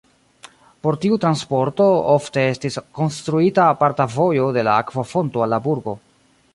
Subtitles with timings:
[0.85, 5.99] Por tiu transporto ofte estis konstruita aparta vojo de la akvofonto al la burgo.